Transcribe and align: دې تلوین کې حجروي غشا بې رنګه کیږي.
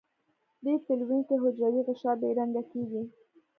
دې 0.63 0.73
تلوین 0.85 1.21
کې 1.27 1.35
حجروي 1.43 1.81
غشا 1.87 2.11
بې 2.19 2.29
رنګه 2.37 2.63
کیږي. 2.71 3.01